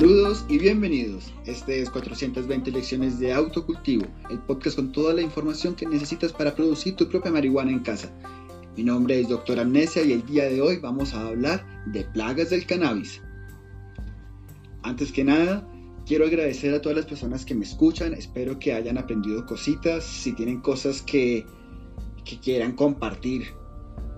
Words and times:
Saludos 0.00 0.46
y 0.48 0.56
bienvenidos. 0.56 1.30
Este 1.44 1.82
es 1.82 1.90
420 1.90 2.70
lecciones 2.70 3.20
de 3.20 3.34
autocultivo, 3.34 4.06
el 4.30 4.38
podcast 4.38 4.76
con 4.76 4.92
toda 4.92 5.12
la 5.12 5.20
información 5.20 5.74
que 5.74 5.84
necesitas 5.84 6.32
para 6.32 6.54
producir 6.54 6.96
tu 6.96 7.06
propia 7.06 7.30
marihuana 7.30 7.70
en 7.70 7.80
casa. 7.80 8.10
Mi 8.78 8.82
nombre 8.82 9.20
es 9.20 9.28
Dr. 9.28 9.60
Amnesia 9.60 10.02
y 10.02 10.12
el 10.12 10.24
día 10.24 10.44
de 10.44 10.62
hoy 10.62 10.78
vamos 10.78 11.12
a 11.12 11.26
hablar 11.26 11.66
de 11.84 12.04
plagas 12.04 12.48
del 12.48 12.64
cannabis. 12.64 13.20
Antes 14.82 15.12
que 15.12 15.22
nada, 15.22 15.68
quiero 16.06 16.24
agradecer 16.24 16.72
a 16.72 16.80
todas 16.80 16.96
las 16.96 17.04
personas 17.04 17.44
que 17.44 17.54
me 17.54 17.66
escuchan. 17.66 18.14
Espero 18.14 18.58
que 18.58 18.72
hayan 18.72 18.96
aprendido 18.96 19.44
cositas. 19.44 20.02
Si 20.02 20.32
tienen 20.32 20.62
cosas 20.62 21.02
que, 21.02 21.44
que 22.24 22.38
quieran 22.40 22.72
compartir 22.72 23.48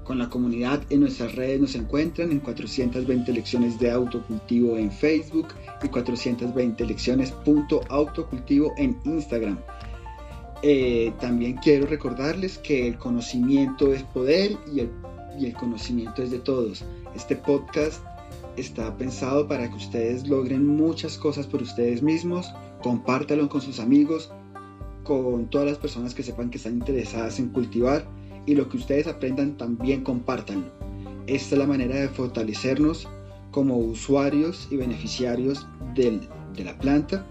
con 0.04 0.18
la 0.18 0.28
comunidad 0.28 0.82
en 0.90 1.00
nuestras 1.00 1.34
redes 1.34 1.60
nos 1.60 1.74
encuentran 1.74 2.32
en 2.32 2.40
420 2.40 3.32
lecciones 3.32 3.78
de 3.78 3.90
autocultivo 3.90 4.76
en 4.76 4.90
Facebook 4.90 5.48
y 5.82 5.88
420 5.88 6.84
lecciones.autocultivo 6.84 8.72
en 8.76 8.98
Instagram. 9.04 9.58
Eh, 10.62 11.12
también 11.20 11.56
quiero 11.56 11.86
recordarles 11.86 12.58
que 12.58 12.86
el 12.86 12.96
conocimiento 12.98 13.92
es 13.92 14.02
poder 14.02 14.56
y 14.72 14.80
el, 14.80 14.90
y 15.38 15.46
el 15.46 15.54
conocimiento 15.54 16.22
es 16.22 16.30
de 16.30 16.38
todos. 16.38 16.84
Este 17.14 17.36
podcast 17.36 18.02
está 18.56 18.96
pensado 18.96 19.48
para 19.48 19.68
que 19.68 19.76
ustedes 19.76 20.28
logren 20.28 20.66
muchas 20.66 21.16
cosas 21.18 21.46
por 21.46 21.62
ustedes 21.62 22.02
mismos. 22.02 22.52
Compártalo 22.82 23.48
con 23.48 23.60
sus 23.60 23.80
amigos, 23.80 24.30
con 25.04 25.48
todas 25.48 25.66
las 25.66 25.78
personas 25.78 26.14
que 26.14 26.22
sepan 26.22 26.50
que 26.50 26.58
están 26.58 26.74
interesadas 26.74 27.38
en 27.38 27.48
cultivar 27.48 28.04
y 28.46 28.54
lo 28.54 28.68
que 28.68 28.76
ustedes 28.76 29.06
aprendan 29.06 29.56
también 29.56 30.02
compártanlo. 30.02 30.70
Esta 31.26 31.54
es 31.54 31.58
la 31.58 31.66
manera 31.66 31.96
de 31.96 32.08
fortalecernos 32.08 33.08
como 33.50 33.76
usuarios 33.76 34.66
y 34.70 34.76
beneficiarios 34.76 35.66
de 35.94 36.64
la 36.64 36.78
planta 36.78 37.26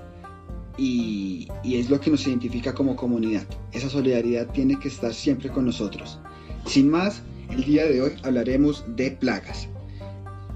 y, 0.77 1.47
y, 1.63 1.75
es 1.75 1.89
lo 1.89 1.99
que 1.99 2.11
nos 2.11 2.25
identifica 2.25 2.73
como 2.73 2.95
comunidad. 2.95 3.45
Esa 3.71 3.89
solidaridad 3.89 4.47
tiene 4.51 4.79
que 4.79 4.87
estar 4.87 5.13
siempre 5.13 5.49
con 5.49 5.65
nosotros. 5.65 6.19
Sin 6.65 6.89
más, 6.89 7.21
el 7.49 7.65
día 7.65 7.85
de 7.85 8.01
hoy 8.01 8.11
hablaremos 8.23 8.85
de 8.95 9.11
plagas. 9.11 9.67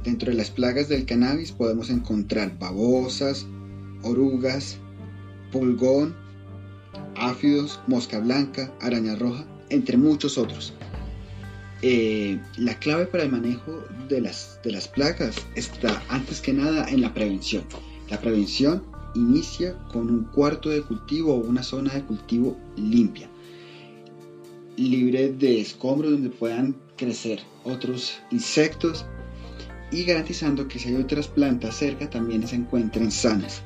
Dentro 0.04 0.30
de 0.30 0.38
las 0.38 0.52
plagas 0.52 0.88
del 0.88 1.06
cannabis 1.06 1.52
podemos 1.52 1.90
encontrar 1.90 2.58
babosas, 2.58 3.46
orugas, 4.04 4.78
pulgón, 5.52 6.16
áfidos, 7.16 7.82
mosca 7.88 8.20
blanca, 8.20 8.72
araña 8.80 9.16
roja 9.16 9.46
entre 9.76 9.98
muchos 9.98 10.38
otros. 10.38 10.74
Eh, 11.82 12.40
la 12.58 12.80
clave 12.80 13.06
para 13.06 13.24
el 13.24 13.32
manejo 13.32 13.84
de 14.10 14.22
las, 14.22 14.60
de 14.64 14.72
las 14.72 14.88
plagas 14.88 15.36
está 15.56 16.02
antes 16.10 16.42
que 16.42 16.54
nada 16.54 16.90
en 16.90 17.02
la 17.02 17.14
prevención. 17.14 17.64
La 18.10 18.20
prevención 18.20 18.84
inicia 19.14 19.78
con 19.92 20.10
un 20.10 20.26
cuarto 20.26 20.70
de 20.70 20.82
cultivo 20.82 21.36
o 21.36 21.38
una 21.38 21.64
zona 21.64 21.94
de 21.94 22.04
cultivo 22.04 22.58
limpia, 22.76 23.30
libre 24.78 25.32
de 25.32 25.62
escombros 25.62 26.12
donde 26.12 26.30
puedan 26.30 26.76
crecer 26.98 27.42
otros 27.64 28.20
insectos 28.32 29.06
y 29.92 30.04
garantizando 30.04 30.68
que 30.68 30.80
si 30.80 30.90
hay 30.90 30.96
otras 30.96 31.28
plantas 31.28 31.76
cerca 31.76 32.10
también 32.10 32.48
se 32.48 32.56
encuentren 32.56 33.12
sanas. 33.12 33.62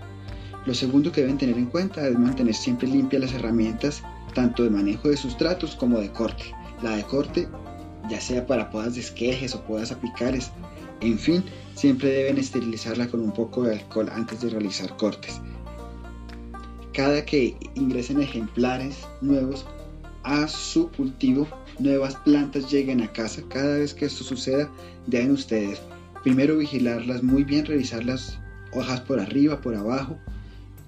Lo 0.66 0.73
segundo 0.73 1.11
que 1.11 1.21
deben 1.21 1.38
tener 1.38 1.57
en 1.57 1.67
cuenta 1.67 2.07
es 2.07 2.17
mantener 2.17 2.53
siempre 2.53 2.88
limpias 2.88 3.21
las 3.21 3.33
herramientas 3.33 4.03
tanto 4.33 4.63
de 4.63 4.69
manejo 4.69 5.09
de 5.09 5.17
sustratos 5.17 5.75
como 5.75 5.99
de 5.99 6.11
corte. 6.11 6.44
La 6.81 6.95
de 6.95 7.03
corte, 7.03 7.47
ya 8.09 8.22
sea 8.22 8.45
para 8.45 8.69
podas 8.69 8.95
de 8.95 9.02
esquejes 9.02 9.53
o 9.55 9.61
podas 9.63 9.91
apicares, 9.91 10.52
en 11.02 11.17
fin, 11.17 11.44
siempre 11.75 12.09
deben 12.09 12.38
esterilizarla 12.38 13.07
con 13.07 13.22
un 13.22 13.31
poco 13.31 13.63
de 13.63 13.73
alcohol 13.73 14.09
antes 14.11 14.41
de 14.41 14.50
realizar 14.50 14.95
cortes. 14.97 15.39
Cada 16.94 17.23
que 17.25 17.56
ingresen 17.75 18.22
ejemplares 18.22 19.07
nuevos 19.22 19.66
a 20.23 20.47
su 20.47 20.90
cultivo, 20.91 21.47
nuevas 21.79 22.16
plantas 22.17 22.69
lleguen 22.69 23.01
a 23.01 23.11
casa, 23.11 23.41
cada 23.47 23.78
vez 23.78 23.94
que 23.94 24.06
esto 24.06 24.23
suceda, 24.23 24.69
deben 25.07 25.31
ustedes 25.31 25.81
primero 26.23 26.57
vigilarlas 26.57 27.23
muy 27.23 27.44
bien, 27.44 27.66
revisar 27.66 28.03
las 28.03 28.38
hojas 28.73 29.01
por 29.01 29.19
arriba, 29.19 29.61
por 29.61 29.75
abajo, 29.75 30.17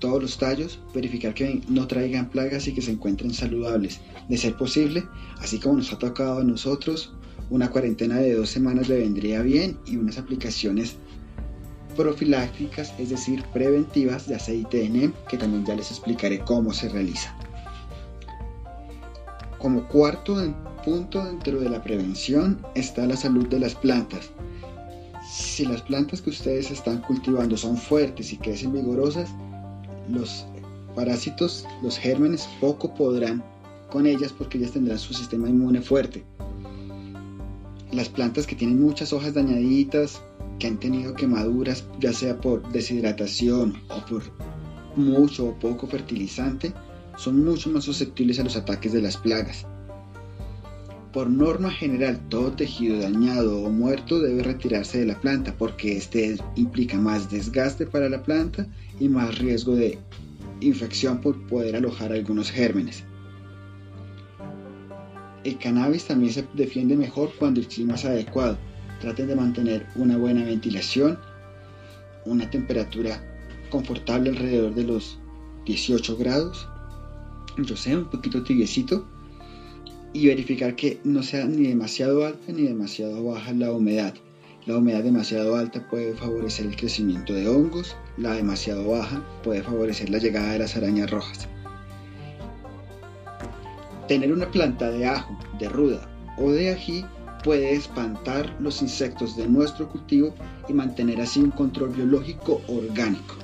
todos 0.02 0.22
los 0.22 0.38
tallos, 0.38 0.80
verificar 0.94 1.34
que 1.34 1.62
no 1.70 1.88
traigan 1.88 2.30
plagas 2.30 2.68
y 2.68 2.74
que 2.74 2.82
se 2.82 2.92
encuentren 2.92 3.34
saludables. 3.34 4.02
De 4.28 4.38
ser 4.38 4.58
posible, 4.58 5.06
así 5.40 5.60
como 5.60 5.78
nos 5.78 5.94
ha 5.94 6.00
tocado 6.00 6.42
a 6.42 6.44
nosotros, 6.44 7.14
una 7.50 7.70
cuarentena 7.70 8.18
de 8.18 8.34
dos 8.34 8.50
semanas 8.50 8.90
le 8.90 8.98
vendría 8.98 9.42
bien 9.42 9.78
y 9.86 9.96
unas 9.96 10.18
aplicaciones 10.18 10.96
profilácticas, 11.96 12.94
es 12.98 13.10
decir, 13.10 13.44
preventivas 13.54 14.28
de 14.28 14.36
aceite 14.36 14.80
de 14.80 14.90
NEM, 14.90 15.14
que 15.30 15.38
también 15.38 15.66
ya 15.66 15.76
les 15.76 15.92
explicaré 15.92 16.40
cómo 16.40 16.74
se 16.74 16.90
realiza. 16.90 17.34
Como 19.58 19.88
cuarto 19.88 20.36
punto 20.84 21.24
dentro 21.24 21.60
de 21.60 21.70
la 21.70 21.84
prevención 21.84 22.60
está 22.74 23.06
la 23.06 23.16
salud 23.16 23.48
de 23.48 23.60
las 23.60 23.76
plantas. 23.76 24.32
Si 25.30 25.66
las 25.66 25.84
plantas 25.84 26.22
que 26.22 26.32
ustedes 26.32 26.72
están 26.72 27.02
cultivando 27.02 27.56
son 27.56 27.78
fuertes 27.78 28.34
y 28.34 28.38
crecen 28.38 28.74
vigorosas, 28.74 29.30
los 30.12 30.46
parásitos, 30.96 31.66
los 31.82 31.98
gérmenes, 31.98 32.48
poco 32.60 32.94
podrán 32.94 33.44
con 33.90 34.06
ellas 34.06 34.34
porque 34.34 34.58
ellas 34.58 34.72
tendrán 34.72 35.00
su 35.00 35.14
sistema 35.14 35.50
inmune 35.50 35.82
fuerte. 35.82 36.24
Las 37.92 38.10
plantas 38.10 38.48
que 38.48 38.56
tienen 38.56 38.82
muchas 38.82 39.12
hojas 39.12 39.34
dañaditas, 39.34 40.22
que 40.60 40.68
han 40.68 40.80
tenido 40.80 41.14
quemaduras, 41.14 41.84
ya 42.00 42.14
sea 42.14 42.40
por 42.40 42.72
deshidratación 42.72 43.76
o 43.90 44.06
por 44.06 44.24
mucho 44.96 45.48
o 45.48 45.54
poco 45.60 45.88
fertilizante, 45.88 46.74
son 47.18 47.44
mucho 47.44 47.70
más 47.70 47.84
susceptibles 47.84 48.40
a 48.40 48.44
los 48.44 48.56
ataques 48.56 48.94
de 48.94 49.02
las 49.02 49.18
plagas. 49.18 49.66
Por 51.14 51.30
norma 51.30 51.70
general, 51.70 52.22
todo 52.30 52.54
tejido 52.54 53.02
dañado 53.02 53.64
o 53.64 53.70
muerto 53.70 54.22
debe 54.22 54.44
retirarse 54.44 54.98
de 55.00 55.06
la 55.06 55.20
planta 55.20 55.54
porque 55.58 55.98
este 55.98 56.38
implica 56.56 56.98
más 56.98 57.30
desgaste 57.30 57.86
para 57.86 58.08
la 58.08 58.24
planta 58.24 58.66
y 58.98 59.10
más 59.10 59.38
riesgo 59.38 59.76
de 59.76 60.00
infección 60.62 61.20
por 61.20 61.48
poder 61.48 61.76
alojar 61.76 62.14
algunos 62.14 62.50
gérmenes. 62.50 63.04
El 65.44 65.58
cannabis 65.58 66.06
también 66.06 66.32
se 66.32 66.48
defiende 66.54 66.96
mejor 66.96 67.34
cuando 67.38 67.60
el 67.60 67.68
clima 67.68 67.96
es 67.96 68.06
adecuado. 68.06 68.58
Traten 69.02 69.28
de 69.28 69.36
mantener 69.36 69.88
una 69.96 70.16
buena 70.16 70.46
ventilación, 70.46 71.20
una 72.26 72.50
temperatura 72.50 73.22
confortable 73.70 74.30
alrededor 74.30 74.74
de 74.76 74.84
los 74.86 75.20
18 75.66 76.16
grados, 76.16 76.70
yo 77.58 77.76
sé, 77.76 77.98
un 77.98 78.10
poquito 78.10 78.44
tibiecito 78.44 79.06
y 80.14 80.28
verificar 80.28 80.76
que 80.76 81.00
no 81.04 81.24
sea 81.24 81.46
ni 81.46 81.68
demasiado 81.68 82.26
alta 82.26 82.52
ni 82.52 82.64
demasiado 82.64 83.24
baja 83.24 83.54
la 83.54 83.72
humedad. 83.72 84.14
La 84.66 84.78
humedad 84.78 85.04
demasiado 85.04 85.56
alta 85.56 85.88
puede 85.90 86.14
favorecer 86.14 86.68
el 86.68 86.76
crecimiento 86.76 87.34
de 87.34 87.48
hongos, 87.48 87.96
la 88.18 88.34
demasiado 88.34 88.88
baja 88.90 89.26
puede 89.44 89.64
favorecer 89.64 90.10
la 90.10 90.20
llegada 90.20 90.52
de 90.52 90.60
las 90.60 90.76
arañas 90.76 91.10
rojas. 91.10 91.48
Tener 94.08 94.32
una 94.32 94.52
planta 94.52 94.92
de 94.92 95.06
ajo, 95.06 95.38
de 95.58 95.70
ruda 95.70 96.08
o 96.38 96.52
de 96.52 96.72
ají 96.72 97.06
puede 97.44 97.74
espantar 97.74 98.56
los 98.60 98.82
insectos 98.82 99.36
de 99.36 99.48
nuestro 99.48 99.90
cultivo 99.90 100.36
y 100.68 100.74
mantener 100.74 101.22
así 101.22 101.40
un 101.40 101.52
control 101.52 101.90
biológico 101.90 102.62
orgánico. 102.68 103.36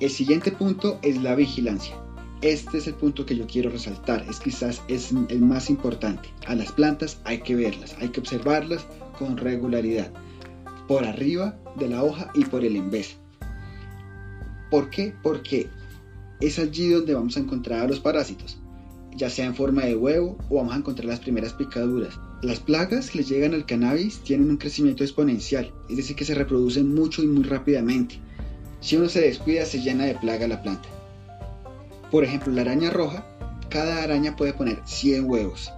El 0.00 0.10
siguiente 0.10 0.50
punto 0.50 0.98
es 1.02 1.22
la 1.22 1.36
vigilancia. 1.36 2.01
Este 2.42 2.78
es 2.78 2.88
el 2.88 2.94
punto 2.94 3.24
que 3.24 3.36
yo 3.36 3.46
quiero 3.46 3.70
resaltar, 3.70 4.26
es 4.28 4.40
quizás 4.40 4.82
es 4.88 5.12
el 5.12 5.40
más 5.42 5.70
importante. 5.70 6.28
A 6.48 6.56
las 6.56 6.72
plantas 6.72 7.20
hay 7.22 7.38
que 7.38 7.54
verlas, 7.54 7.94
hay 8.00 8.08
que 8.08 8.18
observarlas 8.18 8.84
con 9.16 9.36
regularidad, 9.36 10.10
por 10.88 11.04
arriba 11.04 11.56
de 11.78 11.88
la 11.88 12.02
hoja 12.02 12.32
y 12.34 12.44
por 12.44 12.64
el 12.64 12.74
envés. 12.74 13.16
¿Por 14.72 14.90
qué? 14.90 15.14
Porque 15.22 15.68
es 16.40 16.58
allí 16.58 16.88
donde 16.88 17.14
vamos 17.14 17.36
a 17.36 17.40
encontrar 17.40 17.78
a 17.78 17.86
los 17.86 18.00
parásitos, 18.00 18.58
ya 19.14 19.30
sea 19.30 19.46
en 19.46 19.54
forma 19.54 19.82
de 19.82 19.94
huevo 19.94 20.36
o 20.50 20.56
vamos 20.56 20.74
a 20.74 20.78
encontrar 20.78 21.06
las 21.06 21.20
primeras 21.20 21.52
picaduras. 21.52 22.18
Las 22.42 22.58
plagas 22.58 23.08
que 23.08 23.18
les 23.18 23.28
llegan 23.28 23.54
al 23.54 23.66
cannabis 23.66 24.18
tienen 24.18 24.50
un 24.50 24.56
crecimiento 24.56 25.04
exponencial, 25.04 25.72
es 25.88 25.96
decir, 25.96 26.16
que 26.16 26.24
se 26.24 26.34
reproducen 26.34 26.92
mucho 26.92 27.22
y 27.22 27.28
muy 27.28 27.44
rápidamente. 27.44 28.18
Si 28.80 28.96
uno 28.96 29.08
se 29.08 29.20
descuida, 29.20 29.64
se 29.64 29.80
llena 29.80 30.06
de 30.06 30.16
plaga 30.16 30.48
la 30.48 30.60
planta. 30.60 30.88
Por 32.12 32.24
ejemplo, 32.24 32.52
la 32.52 32.60
araña 32.60 32.90
roja, 32.90 33.24
cada 33.70 34.02
araña 34.02 34.36
puede 34.36 34.52
poner 34.52 34.82
100 34.84 35.30
huevos 35.30 35.72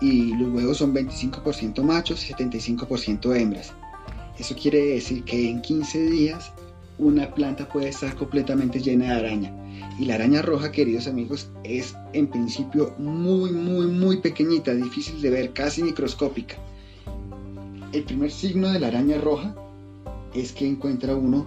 y 0.00 0.34
los 0.34 0.52
huevos 0.52 0.78
son 0.78 0.92
25% 0.92 1.84
machos 1.84 2.28
y 2.28 2.34
75% 2.34 3.36
hembras. 3.36 3.72
Eso 4.36 4.56
quiere 4.60 4.84
decir 4.86 5.22
que 5.22 5.48
en 5.48 5.62
15 5.62 6.10
días 6.10 6.52
una 6.98 7.32
planta 7.32 7.68
puede 7.68 7.90
estar 7.90 8.12
completamente 8.16 8.80
llena 8.80 9.04
de 9.04 9.20
araña. 9.20 9.54
Y 10.00 10.06
la 10.06 10.16
araña 10.16 10.42
roja, 10.42 10.72
queridos 10.72 11.06
amigos, 11.06 11.48
es 11.62 11.94
en 12.12 12.26
principio 12.26 12.92
muy, 12.98 13.52
muy, 13.52 13.86
muy 13.86 14.16
pequeñita, 14.16 14.74
difícil 14.74 15.22
de 15.22 15.30
ver, 15.30 15.52
casi 15.52 15.84
microscópica. 15.84 16.56
El 17.92 18.02
primer 18.02 18.32
signo 18.32 18.72
de 18.72 18.80
la 18.80 18.88
araña 18.88 19.18
roja 19.18 19.54
es 20.34 20.50
que 20.50 20.66
encuentra 20.66 21.14
uno 21.14 21.46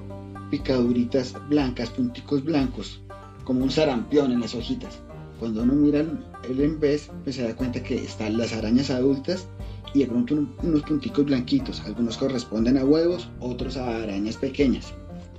picaduritas 0.50 1.36
blancas, 1.50 1.90
punticos 1.90 2.46
blancos, 2.46 3.02
como 3.44 3.64
un 3.64 3.72
sarampión 3.72 4.32
en 4.32 4.40
las 4.40 4.56
hojitas. 4.56 5.00
Cuando 5.40 5.64
uno 5.64 5.74
mira 5.74 6.06
el 6.48 6.62
envés, 6.62 7.10
pues 7.24 7.36
se 7.36 7.44
da 7.44 7.56
cuenta 7.56 7.82
que 7.82 7.96
están 7.96 8.38
las 8.38 8.54
arañas 8.54 8.90
adultas 8.90 9.48
y 9.94 10.00
de 10.00 10.08
pronto 10.08 10.48
unos 10.62 10.84
punticos 10.84 11.26
blanquitos. 11.26 11.82
Algunos 11.82 12.18
corresponden 12.18 12.78
a 12.78 12.86
huevos, 12.86 13.30
otros 13.40 13.78
a 13.78 14.04
arañas 14.04 14.38
pequeñas. 14.38 14.94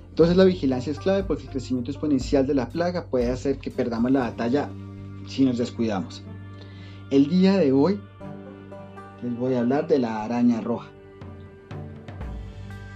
Entonces 0.08 0.36
la 0.36 0.44
vigilancia 0.44 0.92
es 0.92 0.98
clave 0.98 1.22
porque 1.22 1.44
el 1.44 1.50
crecimiento 1.50 1.90
exponencial 1.90 2.46
de 2.46 2.54
la 2.54 2.68
plaga 2.68 3.06
puede 3.06 3.30
hacer 3.30 3.58
que 3.58 3.70
perdamos 3.70 4.10
la 4.10 4.20
batalla 4.20 4.68
si 5.26 5.44
nos 5.44 5.56
descuidamos. 5.56 6.22
El 7.10 7.28
día 7.28 7.56
de 7.56 7.72
hoy 7.72 8.00
les 9.22 9.38
voy 9.38 9.54
a 9.54 9.60
hablar 9.60 9.86
de 9.86 9.98
la 9.98 10.24
araña 10.24 10.60
roja. 10.60 10.90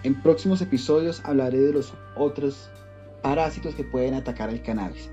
En 0.03 0.21
próximos 0.23 0.61
episodios 0.61 1.23
hablaré 1.25 1.59
de 1.59 1.73
los 1.73 1.95
otros 2.17 2.69
parásitos 3.27 3.75
que 3.75 3.83
pueden 3.83 4.15
atacar 4.15 4.51
al 4.51 4.63
cannabis. 4.63 5.11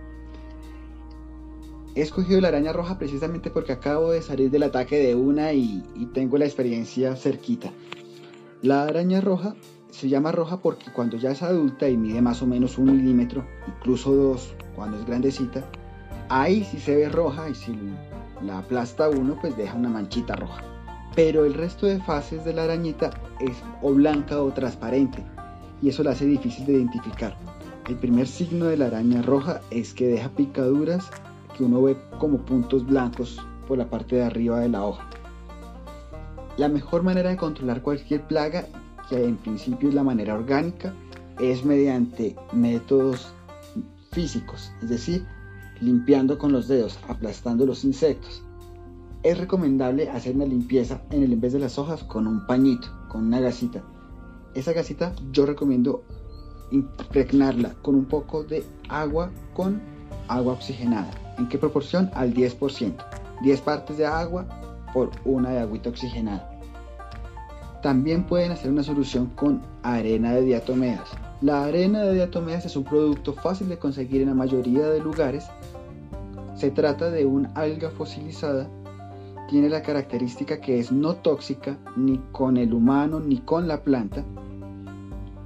He 1.96 2.02
escogido 2.02 2.40
la 2.42 2.50
araña 2.50 2.72
roja 2.72 3.00
precisamente 3.00 3.50
porque 3.50 3.72
acabo 3.72 4.12
de 4.12 4.22
salir 4.22 4.52
del 4.52 4.62
ataque 4.62 5.00
de 5.00 5.16
una 5.16 5.52
y, 5.54 5.84
y 5.96 6.06
tengo 6.14 6.38
la 6.38 6.46
experiencia 6.46 7.16
cerquita. 7.16 7.72
La 8.62 8.84
araña 8.84 9.20
roja 9.20 9.56
se 9.90 10.10
llama 10.10 10.32
roja 10.32 10.58
porque 10.58 10.92
cuando 10.94 11.18
ya 11.18 11.32
es 11.32 11.42
adulta 11.42 11.90
y 11.90 11.98
mide 11.98 12.22
más 12.22 12.44
o 12.44 12.46
menos 12.46 12.78
un 12.78 12.86
milímetro, 12.98 13.48
incluso 13.68 14.14
dos 14.14 14.54
cuando 14.76 15.00
es 15.00 15.08
grandecita, 15.08 15.66
ahí 16.30 16.64
sí 16.64 16.78
se 16.78 16.96
ve 16.96 17.10
roja 17.10 17.50
y 17.50 17.56
si 17.56 17.76
la 18.44 18.60
aplasta 18.60 19.10
uno 19.10 19.40
pues 19.42 19.58
deja 19.58 19.76
una 19.76 19.90
manchita 19.90 20.36
roja. 20.36 20.64
Pero 21.16 21.46
el 21.46 21.56
resto 21.56 21.88
de 21.88 22.00
fases 22.00 22.46
de 22.46 22.54
la 22.54 22.66
arañita 22.66 23.10
es 23.40 23.58
o 23.82 23.92
blanca 23.92 24.40
o 24.40 24.52
transparente 24.52 25.24
y 25.82 25.90
eso 25.90 26.04
la 26.04 26.12
hace 26.12 26.28
difícil 26.28 26.68
de 26.68 26.74
identificar. 26.74 27.36
El 27.88 27.96
primer 27.96 28.28
signo 28.28 28.66
de 28.66 28.78
la 28.78 28.86
araña 28.86 29.22
roja 29.22 29.60
es 29.70 29.94
que 29.94 30.08
deja 30.08 30.30
picaduras 30.30 31.10
que 31.58 31.66
uno 31.66 31.82
ve 31.82 31.98
como 32.18 32.38
puntos 32.38 32.86
blancos 32.86 33.46
por 33.68 33.78
la 33.78 33.90
parte 33.90 34.16
de 34.16 34.24
arriba 34.24 34.62
de 34.62 34.70
la 34.70 34.86
hoja. 34.86 35.06
La 36.56 36.70
mejor 36.70 37.04
manera 37.04 37.30
de 37.30 37.36
controlar 37.36 37.82
cualquier 37.82 38.26
plaga, 38.26 38.68
que 39.10 39.26
en 39.26 39.36
principio 39.36 39.90
es 39.90 39.96
la 39.96 40.04
manera 40.04 40.34
orgánica, 40.34 40.94
es 41.42 41.66
mediante 41.66 42.38
métodos 42.54 43.34
físicos, 44.12 44.72
es 44.82 44.88
decir, 44.88 45.26
limpiando 45.82 46.38
con 46.38 46.54
los 46.54 46.70
dedos, 46.70 46.98
aplastando 47.10 47.66
los 47.66 47.84
insectos. 47.84 48.44
Es 49.24 49.38
recomendable 49.38 50.10
hacer 50.10 50.36
una 50.36 50.46
limpieza 50.46 51.02
en 51.10 51.24
el 51.24 51.34
en 51.34 51.42
vez 51.42 51.52
de 51.52 51.60
las 51.60 51.78
hojas 51.78 52.04
con 52.04 52.28
un 52.28 52.48
pañito, 52.48 52.88
con 53.10 53.26
una 53.26 53.42
gasita. 53.42 53.84
Esa 54.54 54.72
gasita 54.72 55.14
yo 55.34 55.46
recomiendo 55.46 56.04
impregnarla 56.74 57.76
con 57.82 57.96
un 57.96 58.06
poco 58.06 58.44
de 58.44 58.66
agua 58.90 59.30
con 59.54 59.82
agua 60.28 60.54
oxigenada. 60.54 61.12
¿En 61.38 61.48
qué 61.48 61.58
proporción? 61.58 62.10
Al 62.14 62.34
10%. 62.34 62.94
10 63.42 63.62
partes 63.62 63.98
de 63.98 64.06
agua 64.06 64.46
por 64.94 65.12
una 65.26 65.52
de 65.52 65.60
agüita 65.60 65.90
oxigenada. 65.90 66.50
También 67.82 68.24
pueden 68.24 68.52
hacer 68.52 68.72
una 68.72 68.84
solución 68.84 69.28
con 69.36 69.62
arena 69.84 70.34
de 70.34 70.44
diatomeas. 70.44 71.10
La 71.42 71.66
arena 71.66 72.04
de 72.04 72.14
diatomeas 72.14 72.66
es 72.66 72.78
un 72.78 72.86
producto 72.86 73.34
fácil 73.34 73.68
de 73.68 73.78
conseguir 73.78 74.22
en 74.22 74.30
la 74.30 74.36
mayoría 74.36 74.88
de 74.88 75.02
lugares. 75.02 75.46
Se 76.56 76.72
trata 76.72 77.12
de 77.12 77.26
un 77.26 77.50
alga 77.56 77.90
fosilizada. 77.90 78.70
Tiene 79.50 79.68
la 79.68 79.82
característica 79.82 80.62
que 80.62 80.80
es 80.80 80.92
no 80.92 81.16
tóxica 81.16 81.78
ni 81.98 82.20
con 82.32 82.56
el 82.56 82.74
humano 82.74 83.20
ni 83.20 83.40
con 83.40 83.68
la 83.68 83.84
planta. 83.84 84.24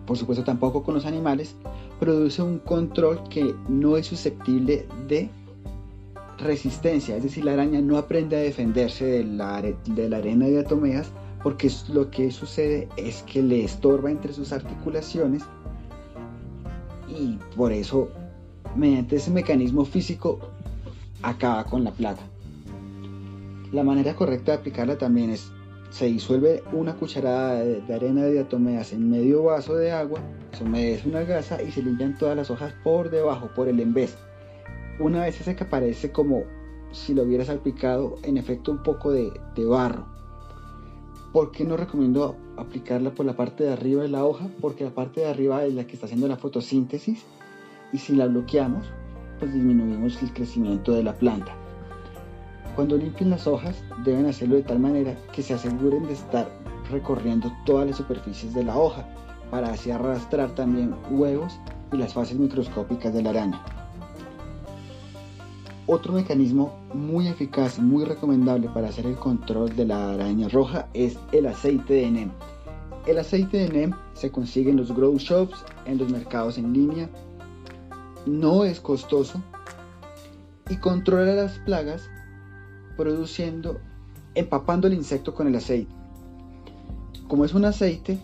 Por 0.07 0.17
supuesto 0.17 0.43
tampoco 0.43 0.81
con 0.81 0.95
los 0.95 1.05
animales. 1.05 1.55
Produce 1.99 2.41
un 2.41 2.59
control 2.59 3.21
que 3.29 3.53
no 3.67 3.97
es 3.97 4.07
susceptible 4.07 4.87
de 5.07 5.29
resistencia, 6.39 7.17
es 7.17 7.23
decir, 7.23 7.43
la 7.43 7.53
araña 7.53 7.81
no 7.81 7.97
aprende 7.97 8.35
a 8.35 8.39
defenderse 8.39 9.05
de 9.05 9.23
la, 9.23 9.61
de 9.61 10.09
la 10.09 10.17
arena 10.17 10.45
de 10.45 10.51
diatomeas 10.51 11.11
porque 11.43 11.71
lo 11.91 12.09
que 12.09 12.31
sucede 12.31 12.87
es 12.95 13.23
que 13.23 13.41
le 13.41 13.63
estorba 13.63 14.11
entre 14.11 14.33
sus 14.33 14.51
articulaciones 14.51 15.43
y 17.07 17.37
por 17.55 17.71
eso 17.71 18.09
mediante 18.75 19.15
ese 19.15 19.31
mecanismo 19.31 19.85
físico 19.85 20.39
acaba 21.23 21.63
con 21.65 21.83
la 21.83 21.91
plaga. 21.91 22.21
La 23.71 23.83
manera 23.83 24.15
correcta 24.15 24.51
de 24.51 24.57
aplicarla 24.59 24.97
también 24.97 25.29
es 25.31 25.51
se 25.89 26.05
disuelve 26.05 26.63
una 26.71 26.95
cucharada 26.95 27.63
de, 27.63 27.81
de 27.81 27.93
arena 27.93 28.23
de 28.23 28.33
diatomeas 28.33 28.93
en 28.93 29.09
medio 29.09 29.43
vaso 29.43 29.75
de 29.75 29.91
agua, 29.91 30.19
se 30.51 30.63
humedece 30.63 31.07
una 31.07 31.23
gasa 31.23 31.61
y 31.61 31.71
se 31.71 31.81
limpian 31.81 32.17
todas 32.17 32.35
las 32.35 32.49
hojas 32.51 32.73
por 32.83 33.09
debajo, 33.09 33.49
por 33.55 33.67
el 33.67 33.79
envés 33.79 34.17
una 34.99 35.21
vez 35.21 35.39
ese 35.39 35.55
que 35.55 35.63
aparece 35.63 36.11
como 36.11 36.43
si 36.91 37.13
lo 37.13 37.23
hubiera 37.23 37.45
salpicado, 37.45 38.15
en 38.23 38.37
efecto 38.37 38.71
un 38.71 38.81
poco 38.81 39.11
de, 39.11 39.31
barro. 39.57 40.05
¿Por 41.33 41.51
qué 41.51 41.65
no 41.65 41.77
recomiendo 41.77 42.35
aplicarla 42.55 43.11
por 43.11 43.25
la 43.25 43.35
parte 43.35 43.65
de 43.65 43.73
arriba 43.73 44.03
de 44.03 44.09
la 44.09 44.25
hoja? 44.25 44.47
Porque 44.61 44.85
la 44.85 44.89
parte 44.91 45.21
de 45.21 45.27
arriba 45.27 45.65
es 45.65 45.73
la 45.73 45.85
que 45.85 45.93
está 45.93 46.05
haciendo 46.05 46.27
la 46.27 46.37
fotosíntesis 46.37 47.23
y 47.93 47.97
si 47.97 48.15
la 48.15 48.27
bloqueamos, 48.27 48.87
pues 49.37 49.53
disminuimos 49.53 50.21
el 50.23 50.33
crecimiento 50.33 50.93
de 50.93 51.03
la 51.03 51.13
planta. 51.13 51.53
Cuando 52.77 52.95
limpien 52.95 53.31
las 53.31 53.47
hojas, 53.47 53.75
deben 54.05 54.27
hacerlo 54.27 54.53
de 54.53 54.61
tal 54.61 54.77
manera 54.77 55.17
que 55.33 55.41
se 55.41 55.55
aseguren 55.55 56.05
de 56.05 56.13
estar 56.13 56.47
recorriendo 56.91 57.51
todas 57.65 57.87
las 57.87 57.97
superficies 57.97 58.53
de 58.53 58.63
la 58.63 58.77
hoja 58.77 59.03
para 59.49 59.71
así 59.71 59.89
arrastrar 59.89 60.53
también 60.53 60.93
huevos 61.09 61.59
y 61.91 61.97
las 61.97 62.13
fases 62.13 62.37
microscópicas 62.37 63.15
de 63.15 63.23
la 63.23 63.31
araña. 63.31 63.59
Otro 65.87 66.13
mecanismo 66.13 66.77
muy 66.93 67.27
eficaz 67.27 67.79
y 67.79 67.81
muy 67.81 68.05
recomendable 68.05 68.69
para 68.69 68.89
hacer 68.89 69.07
el 69.07 69.15
control 69.15 69.75
de 69.75 69.85
la 69.85 70.11
araña 70.11 70.47
roja 70.47 70.87
es 70.93 71.17
el 71.31 71.47
aceite 71.47 71.95
de 71.95 72.11
NEM. 72.11 72.31
El 73.07 73.17
aceite 73.17 73.57
de 73.57 73.69
NEM 73.69 73.93
se 74.13 74.31
consigue 74.31 74.69
en 74.69 74.77
los 74.77 74.95
grow 74.95 75.17
shops, 75.17 75.65
en 75.85 75.97
los 75.97 76.11
mercados 76.11 76.59
en 76.59 76.73
línea. 76.73 77.09
No 78.27 78.65
es 78.65 78.79
costoso 78.79 79.41
y 80.69 80.77
controla 80.77 81.33
las 81.33 81.57
plagas 81.59 82.07
produciendo, 82.97 83.79
empapando 84.35 84.87
el 84.87 84.93
insecto 84.93 85.33
con 85.33 85.47
el 85.47 85.55
aceite. 85.55 85.93
Como 87.27 87.45
es 87.45 87.53
un 87.53 87.65
aceite 87.65 88.17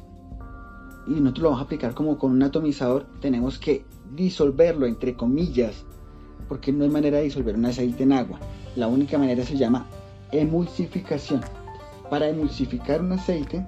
y 1.08 1.12
nosotros 1.12 1.44
lo 1.44 1.50
vamos 1.50 1.62
a 1.62 1.66
aplicar 1.66 1.94
como 1.94 2.18
con 2.18 2.32
un 2.32 2.44
atomizador, 2.44 3.06
tenemos 3.22 3.60
que 3.60 3.86
disolverlo 4.16 4.86
entre 4.86 5.16
comillas 5.16 5.86
porque 6.48 6.72
no 6.72 6.84
hay 6.84 6.90
manera 6.90 7.18
de 7.18 7.24
disolver 7.24 7.56
un 7.56 7.66
aceite 7.66 8.04
en 8.04 8.14
agua. 8.14 8.40
La 8.76 8.88
única 8.88 9.18
manera 9.18 9.44
se 9.44 9.58
llama 9.58 9.86
emulsificación. 10.32 11.42
Para 12.10 12.28
emulsificar 12.28 13.02
un 13.02 13.14
aceite, 13.14 13.66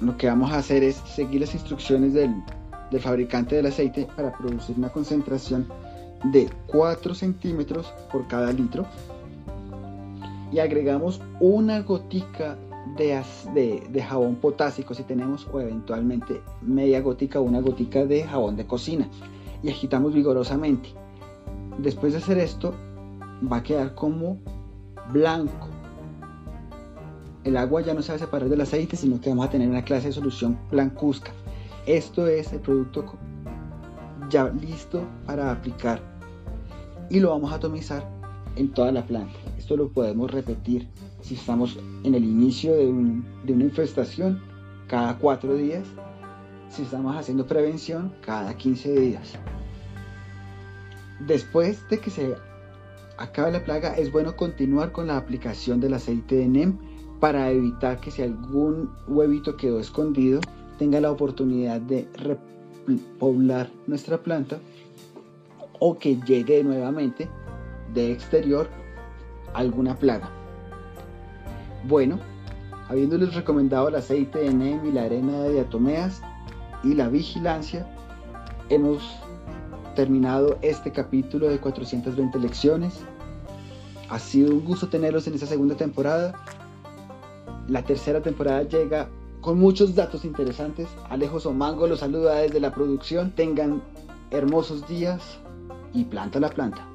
lo 0.00 0.16
que 0.16 0.28
vamos 0.28 0.52
a 0.52 0.58
hacer 0.58 0.82
es 0.82 0.96
seguir 0.96 1.40
las 1.40 1.54
instrucciones 1.54 2.14
del, 2.14 2.34
del 2.90 3.00
fabricante 3.00 3.56
del 3.56 3.66
aceite 3.66 4.06
para 4.16 4.32
producir 4.36 4.76
una 4.78 4.90
concentración 4.90 5.66
de 6.32 6.48
4 6.66 7.14
centímetros 7.14 7.92
por 8.10 8.26
cada 8.28 8.52
litro 8.52 8.86
y 10.52 10.58
agregamos 10.58 11.20
una 11.40 11.80
gotica 11.82 12.56
de, 12.96 14.02
jabón 14.02 14.36
potásico 14.36 14.94
si 14.94 15.02
tenemos 15.02 15.46
o 15.52 15.60
eventualmente 15.60 16.40
media 16.62 17.00
gotica 17.00 17.38
o 17.38 17.42
una 17.42 17.60
gotica 17.60 18.06
de 18.06 18.24
jabón 18.24 18.56
de 18.56 18.66
cocina 18.66 19.08
y 19.62 19.68
agitamos 19.68 20.14
vigorosamente 20.14 20.90
Después 21.78 22.12
de 22.12 22.18
hacer 22.18 22.38
esto, 22.38 22.74
va 23.50 23.58
a 23.58 23.62
quedar 23.62 23.94
como 23.94 24.38
blanco. 25.12 25.68
El 27.44 27.56
agua 27.56 27.82
ya 27.82 27.94
no 27.94 28.02
se 28.02 28.10
va 28.10 28.16
a 28.16 28.18
separar 28.18 28.48
del 28.48 28.60
aceite, 28.60 28.96
sino 28.96 29.20
que 29.20 29.30
vamos 29.30 29.46
a 29.46 29.50
tener 29.50 29.68
una 29.68 29.84
clase 29.84 30.08
de 30.08 30.12
solución 30.12 30.58
blancuzca. 30.72 31.30
Esto 31.86 32.26
es 32.26 32.52
el 32.52 32.60
producto 32.60 33.04
ya 34.28 34.48
listo 34.48 35.04
para 35.24 35.52
aplicar 35.52 36.02
y 37.08 37.20
lo 37.20 37.30
vamos 37.30 37.52
a 37.52 37.54
atomizar 37.54 38.17
en 38.58 38.68
toda 38.70 38.92
la 38.92 39.06
planta. 39.06 39.38
Esto 39.56 39.76
lo 39.76 39.88
podemos 39.88 40.30
repetir 40.30 40.88
si 41.22 41.34
estamos 41.34 41.78
en 42.02 42.14
el 42.14 42.24
inicio 42.24 42.74
de, 42.74 42.86
una 42.86 43.64
infestación 43.64 44.40
cada 44.88 45.16
cuatro 45.18 45.54
días, 45.54 45.86
si 46.68 46.82
estamos 46.82 47.16
haciendo 47.16 47.46
prevención 47.46 48.12
cada 48.20 48.56
15 48.56 49.00
días. 49.00 49.34
Después 51.26 51.88
de 51.88 51.98
que 51.98 52.10
se 52.10 52.34
acabe 53.16 53.52
la 53.52 53.64
plaga, 53.64 53.94
es 53.94 54.10
bueno 54.10 54.36
continuar 54.36 54.92
con 54.92 55.06
la 55.06 55.16
aplicación 55.16 55.80
del 55.80 55.94
aceite 55.94 56.36
de 56.36 56.48
NEM 56.48 56.78
para 57.20 57.50
evitar 57.50 58.00
que 58.00 58.10
si 58.10 58.22
algún 58.22 58.90
huevito 59.06 59.56
quedó 59.56 59.80
escondido, 59.80 60.40
tenga 60.78 61.00
la 61.00 61.10
oportunidad 61.10 61.80
de 61.80 62.08
repoblar 62.14 63.70
nuestra 63.86 64.18
planta 64.18 64.58
o 65.80 65.98
que 65.98 66.16
llegue 66.26 66.62
nuevamente 66.64 67.28
de 67.94 68.12
exterior 68.12 68.68
alguna 69.54 69.96
plaga. 69.96 70.30
Bueno, 71.86 72.18
habiéndoles 72.88 73.34
recomendado 73.34 73.88
el 73.88 73.94
aceite 73.94 74.40
de 74.40 74.52
NEM 74.52 74.86
y 74.86 74.92
la 74.92 75.04
arena 75.04 75.40
de 75.42 75.54
diatomeas 75.54 76.20
y 76.82 76.94
la 76.94 77.08
vigilancia, 77.08 77.86
hemos 78.68 79.02
terminado 79.94 80.58
este 80.62 80.92
capítulo 80.92 81.48
de 81.48 81.58
420 81.58 82.38
lecciones. 82.38 83.00
Ha 84.08 84.18
sido 84.18 84.52
un 84.52 84.64
gusto 84.64 84.88
tenerlos 84.88 85.26
en 85.26 85.34
esta 85.34 85.46
segunda 85.46 85.76
temporada. 85.76 86.34
La 87.68 87.82
tercera 87.82 88.22
temporada 88.22 88.62
llega 88.62 89.08
con 89.40 89.58
muchos 89.58 89.94
datos 89.94 90.24
interesantes. 90.24 90.88
Alejo 91.10 91.40
Somango 91.40 91.86
los 91.86 92.00
saluda 92.00 92.36
desde 92.36 92.60
la 92.60 92.72
producción. 92.72 93.32
Tengan 93.32 93.82
hermosos 94.30 94.86
días 94.88 95.38
y 95.92 96.04
planta 96.04 96.40
la 96.40 96.50
planta. 96.50 96.86